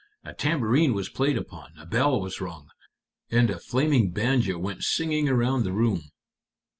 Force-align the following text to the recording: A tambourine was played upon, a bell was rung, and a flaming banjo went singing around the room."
A 0.23 0.33
tambourine 0.33 0.95
was 0.95 1.09
played 1.09 1.37
upon, 1.37 1.73
a 1.77 1.85
bell 1.85 2.19
was 2.19 2.41
rung, 2.41 2.69
and 3.29 3.51
a 3.51 3.59
flaming 3.59 4.09
banjo 4.09 4.57
went 4.57 4.83
singing 4.83 5.29
around 5.29 5.61
the 5.63 5.73
room." 5.73 6.09